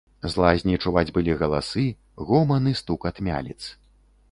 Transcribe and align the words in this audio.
З 0.27 0.29
лазні 0.43 0.77
чуваць 0.85 1.11
былі 1.17 1.35
галасы, 1.41 1.85
гоман 2.31 2.73
і 2.75 2.75
стукат 2.83 3.23
мяліц. 3.31 3.61